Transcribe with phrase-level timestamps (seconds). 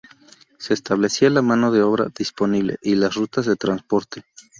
[0.57, 4.23] Se establecía la mano de obra disponible y las rutas de transporte.